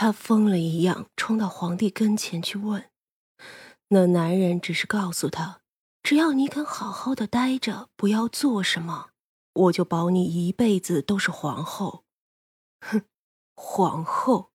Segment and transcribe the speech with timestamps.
[0.00, 2.84] 他疯了一样冲到皇帝跟前去问。
[3.88, 5.60] 那男人只是告诉他
[6.04, 9.08] ：“只要你肯好好的待着，不要做什么，
[9.54, 12.04] 我就保你一辈子都是皇后。”
[12.80, 13.02] 哼，
[13.56, 14.52] 皇后！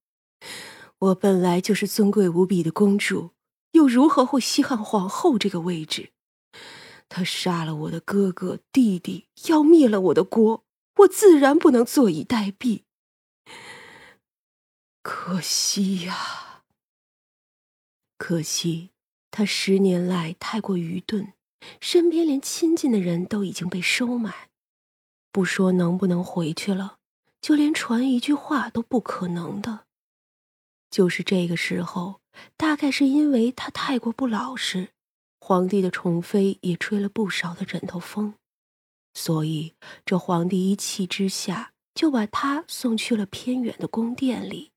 [1.00, 3.32] 我本来就是尊贵无比的公主，
[3.74, 6.14] 又如何会稀罕皇后这个位置？
[7.10, 10.64] 他杀了我的哥哥弟弟，要灭了我的国，
[11.00, 12.84] 我自然不能坐以待毙。
[15.04, 16.64] 可惜呀，
[18.18, 18.92] 可惜
[19.30, 21.34] 他十年来太过愚钝，
[21.82, 24.50] 身边连亲近的人都已经被收买，
[25.32, 27.00] 不说能不能回去了，
[27.42, 29.86] 就连传一句话都不可能的。
[30.90, 32.22] 就是这个时候，
[32.56, 34.94] 大概是因为他太过不老实，
[35.42, 38.36] 皇帝的宠妃也吹了不少的枕头风，
[39.14, 39.74] 所以
[40.06, 44.72] 这皇帝一气之下就把他送去了偏远的宫殿里。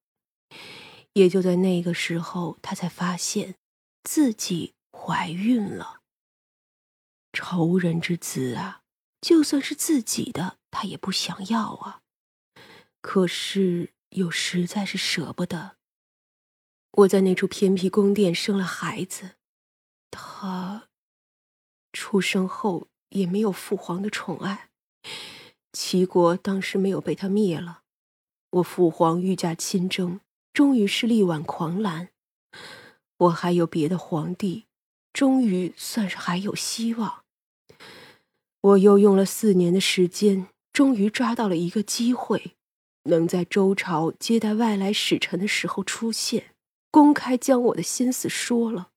[1.13, 3.57] 也就在那个时候，她才发现
[4.05, 6.01] 自己怀孕了。
[7.33, 8.83] 仇人之子啊，
[9.21, 12.03] 就算是自己的，她也不想要啊。
[13.01, 15.77] 可是又实在是舍不得。
[16.93, 19.33] 我在那处偏僻宫殿生了孩子，
[20.11, 20.89] 他
[21.93, 24.71] 出生后也没有父皇的宠爱，
[25.73, 27.83] 齐国当时没有被他灭了。
[28.51, 30.21] 我父皇御驾亲征。
[30.57, 32.09] 终于是力挽狂澜，
[33.19, 34.65] 我还有别的皇帝，
[35.13, 37.25] 终于算是还有希望。
[38.63, 42.53] 我又用了四年的时间，终于抓到了一个机会，
[43.03, 46.55] 能在周朝接待外来使臣的时候出现，
[46.91, 48.89] 公开将我的心思说了。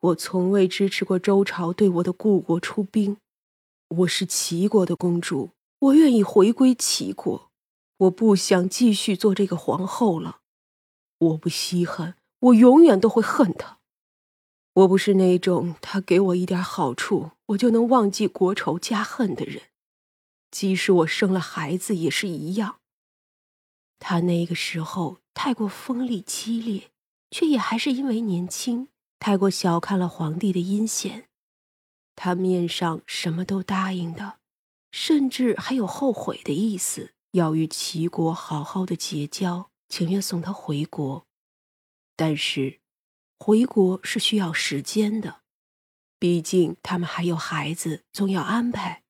[0.00, 3.18] 我从未支持过周朝对我的故国出兵，
[3.98, 7.52] 我是齐国的公主，我愿意回归齐国，
[7.98, 10.38] 我不想继续做这个皇后了。
[11.20, 13.78] 我不稀罕，我永远都会恨他。
[14.72, 19.62] 我不是那种他给我一点好处，我就能忘记国仇家恨的人。
[20.50, 22.80] 即使我生了孩子，也是一样。
[23.98, 26.90] 他那个时候太过锋利激烈，
[27.30, 28.88] 却也还是因为年轻，
[29.18, 31.28] 太过小看了皇帝的阴险。
[32.16, 34.38] 他面上什么都答应的，
[34.90, 39.69] 甚至还有后悔的意思，要与齐国好好的结交。
[39.90, 41.26] 情愿送他回国，
[42.16, 42.80] 但是
[43.38, 45.42] 回国是需要时间的，
[46.18, 49.02] 毕竟他们还有孩子，总要安排。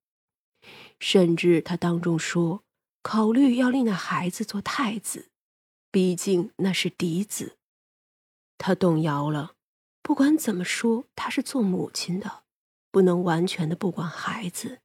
[0.98, 2.64] 甚至他当众说，
[3.02, 5.30] 考虑要令那孩子做太子，
[5.90, 7.56] 毕竟那是嫡子。
[8.58, 9.54] 他动摇了。
[10.02, 12.42] 不管怎么说，他是做母亲的，
[12.90, 14.80] 不能完全的不管孩子。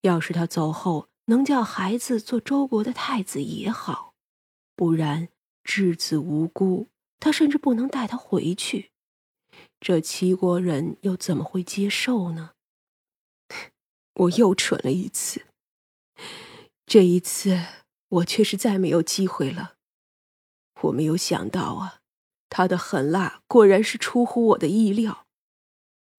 [0.00, 4.15] 要是他走后能叫孩子做周国的太子也好。
[4.76, 5.28] 不然，
[5.64, 8.92] 稚子无辜，他甚至不能带他回去。
[9.80, 12.52] 这齐国人又怎么会接受呢？
[14.14, 15.46] 我又蠢了一次，
[16.86, 17.64] 这一次
[18.08, 19.76] 我却是再没有机会了。
[20.82, 22.00] 我没有想到啊，
[22.50, 25.26] 他的狠辣果然是出乎我的意料。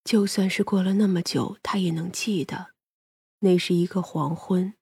[0.04, 2.72] 就算是过了那么久，他也能记得，
[3.40, 4.74] 那是一个黄昏，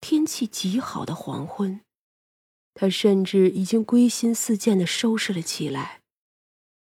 [0.00, 1.83] 天气极好的黄昏。
[2.74, 6.02] 他甚至已经归心似箭的收拾了起来，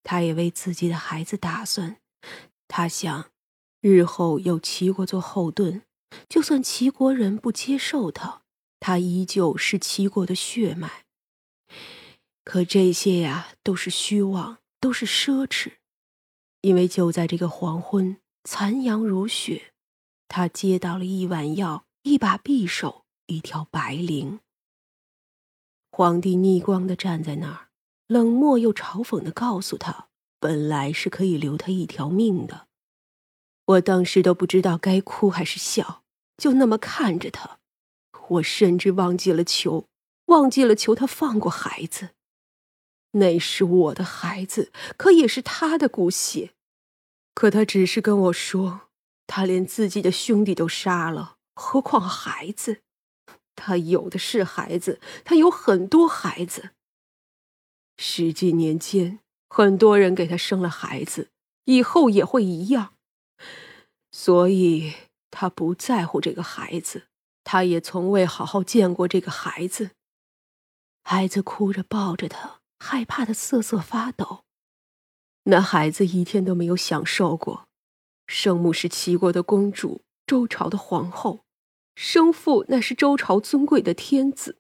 [0.04, 1.98] 他也为自己的孩子打算。
[2.68, 3.32] 他想，
[3.80, 5.84] 日后有齐国做后盾，
[6.28, 8.44] 就算齐国人不接受他，
[8.80, 11.06] 他依旧是齐国的血脉。
[12.44, 15.74] 可这些呀，都是虚妄，都是奢侈。
[16.62, 19.74] 因为就在这个黄昏，残阳如血，
[20.28, 24.40] 他接到了一碗药，一把匕首，一条白绫。
[25.98, 27.70] 皇帝逆光的站在那儿，
[28.06, 30.10] 冷漠又嘲讽的告诉他
[30.40, 32.68] ：“本来是可以留他一条命的。”
[33.66, 36.04] 我当时都不知道该哭还是笑，
[36.38, 37.58] 就那么看着他。
[38.28, 39.88] 我甚至忘记了求，
[40.28, 42.10] 忘记了求他放过孩子。
[43.14, 46.52] 那是我的孩子，可也是他的骨血。
[47.34, 48.82] 可他只是跟我说，
[49.26, 52.84] 他连自己的兄弟都杀了，何况孩子。
[53.58, 56.70] 他有的是孩子，他有很多孩子。
[57.98, 59.20] 十几年间，
[59.50, 61.32] 很多人给他生了孩子，
[61.66, 62.94] 以后也会一样。
[64.12, 64.94] 所以，
[65.32, 67.08] 他不在乎这个孩子，
[67.44, 69.92] 他也从未好好见过这个孩子。
[71.04, 74.44] 孩子哭着抱着他，害怕的瑟瑟发抖。
[75.44, 77.68] 那孩子一天都没有享受过。
[78.28, 81.47] 生母是齐国的公主，周朝的皇后。
[82.00, 84.60] 生父那是周朝尊贵的天子，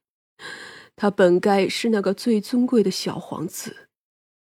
[0.95, 3.89] 他本该是那个最尊贵的小皇子，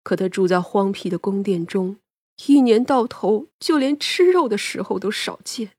[0.05, 1.99] 可他住在荒僻的宫殿中，
[2.46, 5.73] 一年到头就连吃肉的时候都少见。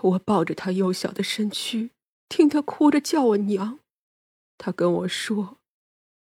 [0.00, 1.92] 我抱着他幼小的身躯，
[2.28, 3.78] 听他哭着叫我娘。
[4.58, 5.58] 他跟我说：“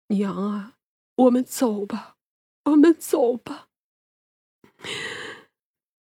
[0.07, 0.75] 娘啊，
[1.17, 2.15] 我们走吧，
[2.63, 3.67] 我们走吧。”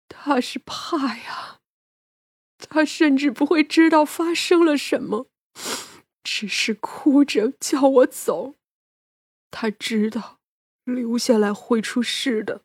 [0.10, 1.60] 他是怕呀，
[2.70, 5.28] 他甚至不会知道发生了什么。
[6.24, 8.56] 只是哭着叫我走，
[9.52, 10.40] 他知道
[10.84, 12.62] 留下来会出事的。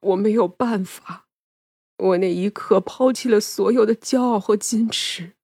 [0.00, 1.26] 我没有办法，
[1.98, 5.34] 我那一刻抛弃了所有的骄傲和矜持，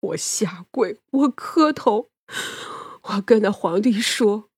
[0.00, 2.10] 我下跪，我磕头，
[3.02, 4.48] 我跟那皇帝说：“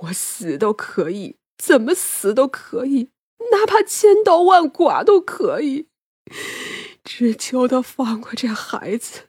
[0.00, 3.10] 我死都可以，怎么死都可以，
[3.52, 5.88] 哪怕千刀万剐都可以，
[7.06, 9.28] 只求他放过这孩子。”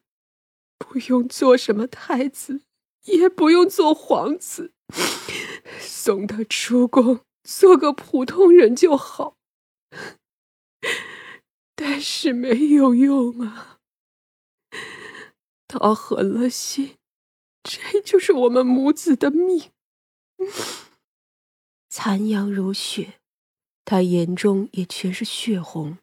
[0.80, 2.62] 不用做什么太子，
[3.06, 4.74] 也不用做皇子，
[5.80, 9.38] 送他出宫做个普通人就好。
[11.76, 13.80] 但是没有用啊，
[15.68, 16.98] 他狠了心，
[17.64, 19.72] 这就是我们母子的命。
[21.90, 23.20] 残阳如血，
[23.84, 25.98] 他眼中也全是血红，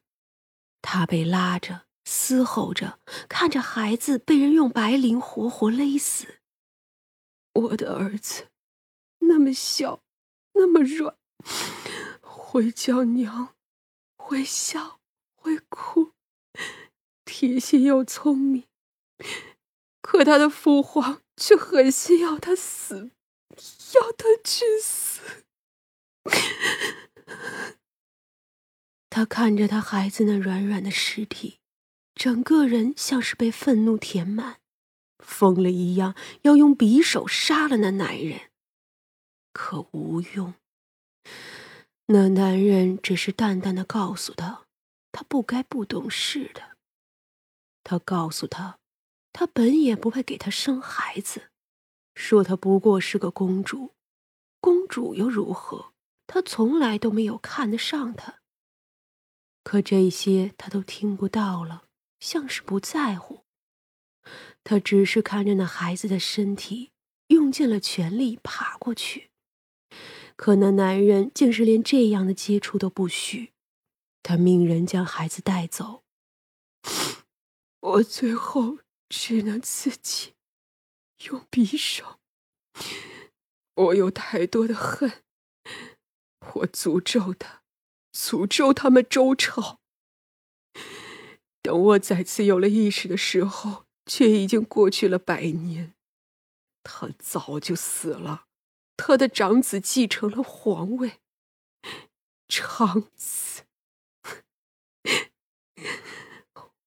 [0.85, 1.87] 他被拉着。
[2.07, 3.01] 嘶吼着，
[3.31, 6.41] 看着孩子被人用白绫活活勒死。
[7.55, 8.49] 我的儿子，
[9.21, 10.03] 那么小，
[10.53, 11.17] 那么软，
[12.21, 13.55] 会叫娘，
[14.19, 15.01] 会笑，
[15.35, 16.13] 会哭，
[17.25, 18.65] 贴心又聪明。
[20.03, 23.13] 可他的父皇却狠心要他死，
[23.95, 25.45] 要他去死。
[29.15, 31.61] 他看着他孩子那软软的尸体。
[32.17, 34.59] 整个人像是被愤怒填满，
[35.21, 38.51] 疯了一样，要用匕首杀了那男人，
[39.53, 40.55] 可无用。
[42.07, 44.65] 那男人只是淡淡的告诉他，
[45.13, 46.77] 他不该不懂事的。
[47.85, 48.81] 他告诉他，
[49.33, 51.51] 他本也不配给他生孩子，
[52.17, 53.93] 说他不过是个公主，
[54.61, 55.93] 公主又如何？
[56.27, 58.41] 他从来都没有看得上他。
[59.65, 61.87] 可这些他都听不到了。
[62.21, 63.45] 像是不在乎，
[64.63, 66.93] 他只是看着那孩子的身体，
[67.27, 69.31] 用尽了全力爬过去。
[70.37, 73.53] 可那男人竟是连这样的接触都不许，
[74.23, 76.05] 他命人将孩子带走。
[77.81, 78.79] 我最后
[79.11, 80.33] 只能自己
[81.25, 82.19] 用匕首。
[83.75, 85.23] 我有太多的恨，
[86.55, 87.64] 我诅咒他，
[88.15, 89.81] 诅咒他们周朝。
[91.61, 95.95] 等我再次有了意识的时候，却已经过去了百年。
[96.83, 98.45] 他早就死了，
[98.97, 101.21] 他的长子继承了皇位。
[102.47, 103.63] 长子，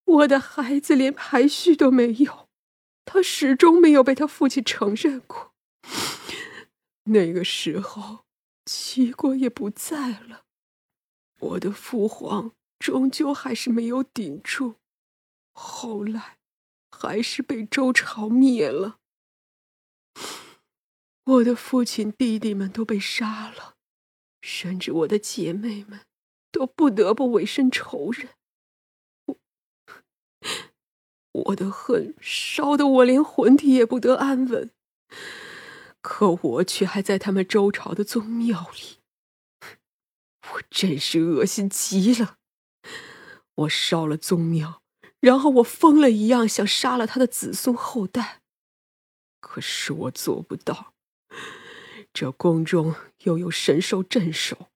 [0.06, 2.48] 我的孩子连排序都没有，
[3.04, 5.56] 他始终没有被他父亲承认过。
[7.06, 8.26] 那个时候，
[8.66, 10.46] 齐国也不在了，
[11.40, 12.52] 我的父皇。
[12.80, 14.76] 终究还是没有顶住，
[15.52, 16.38] 后来
[16.92, 19.00] 还是被周朝灭了。
[21.24, 23.78] 我的父亲、弟弟们都被杀了，
[24.42, 26.02] 甚至我的姐妹们
[26.52, 28.30] 都不得不委身仇人。
[29.26, 29.38] 我
[31.32, 34.70] 我的恨烧得我连魂体也不得安稳，
[36.02, 38.97] 可我却还在他们周朝的宗庙里，
[40.54, 42.38] 我真是恶心极了。
[43.56, 44.82] 我烧了宗庙，
[45.20, 48.42] 然后我疯了一样想杀了他的子孙后代，
[49.40, 50.94] 可是我做不到。
[52.14, 54.70] 这宫中又有神兽镇守，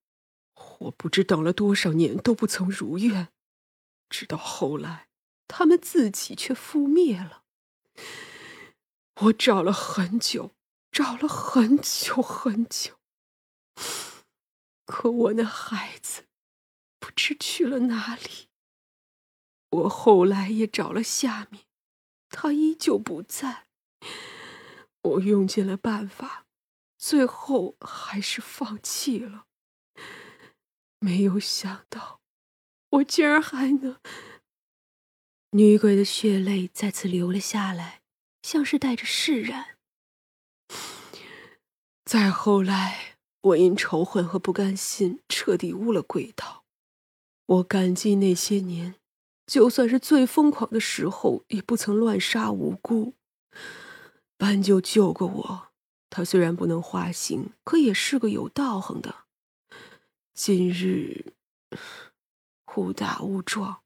[0.80, 3.30] 我不知等了多少年都不曾如愿，
[4.10, 5.08] 直到后来，
[5.48, 7.44] 他们自己却覆灭了。
[9.22, 10.56] 我找了很久，
[10.92, 12.96] 找了很久很久，
[14.92, 16.26] 可我那孩子
[17.00, 18.50] 不知去了哪里。
[19.70, 21.64] 我后来也找了下面，
[22.28, 23.68] 他依旧不在。
[25.02, 26.46] 我用尽了办法，
[26.98, 29.46] 最后还是放弃了。
[31.00, 32.20] 没有想到，
[32.90, 33.98] 我竟然还能……
[35.52, 38.02] 女鬼的血泪再次流了下来，
[38.42, 39.78] 像是带着释然。
[42.04, 43.11] 再后来，
[43.42, 46.64] 我因仇恨和不甘心，彻底误了轨道。
[47.46, 48.96] 我感激那些年。
[49.48, 53.16] 就算是最疯狂的时候，也不曾乱杀无辜。
[54.38, 55.68] 斑鸠救过我，
[56.10, 59.26] 他虽然不能化形，可也是个有道行的。
[60.34, 61.34] 今日
[62.78, 63.82] 误打误撞，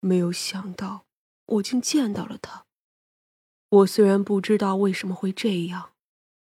[0.00, 1.06] 没有想到
[1.46, 2.66] 我竟见到了他。
[3.70, 5.92] 我虽然不知道为什么会这样，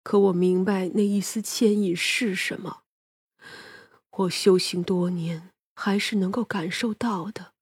[0.06, 2.84] 可我明白那一丝牵引是什么。
[4.08, 7.54] 我修行多年，还是能够感受到的。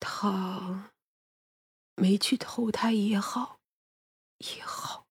[0.00, 0.90] 他
[1.96, 3.58] 没去投胎也好，
[4.56, 5.04] 也好。